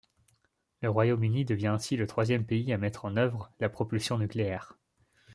[0.81, 4.75] Le Royaume-Uni devient ainsi le troisième pays à mettre en œuvre la propulsion nucléaire.